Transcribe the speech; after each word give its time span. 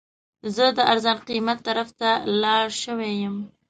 زه 0.55 0.65
د 0.77 0.79
ارزان 0.91 1.17
قیمت 1.27 1.57
طرف 1.67 1.89
ته 1.99 2.09
لاړ 2.41 2.65
شوی 2.83 3.11
یم. 3.23 3.35